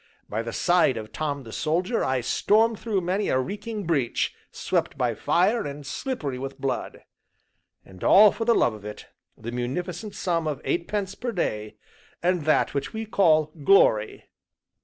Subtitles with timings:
[0.27, 4.97] By the side of Tom the Soldier I stormed through many a reeking breach, swept
[4.97, 7.03] by fire, and slippery with blood;
[7.85, 9.05] and all for love of it,
[9.37, 11.75] the munificent sum of eightpence per day,
[12.23, 14.25] and that which we call "Glory."